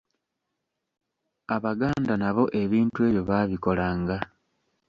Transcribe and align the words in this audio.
Abaganda 1.55 2.13
nabo 2.21 2.43
ebintu 2.61 2.99
ebyo 3.09 3.21
baabikolanga. 3.29 4.17